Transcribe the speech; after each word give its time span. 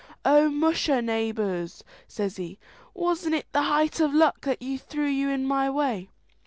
"O 0.25 0.49
musha, 0.49 0.99
naybours!" 0.99 1.83
says 2.07 2.37
he, 2.37 2.57
"wasn't 2.95 3.35
it 3.35 3.45
the 3.51 3.61
height 3.61 4.01
o' 4.01 4.07
luck 4.07 4.41
that 4.45 4.59
threw 4.79 5.05
you 5.05 5.29
in 5.29 5.45
my 5.45 5.69
way! 5.69 6.09